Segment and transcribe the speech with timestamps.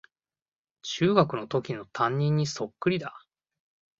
[0.81, 3.23] 中学のときの担任にそっくりだ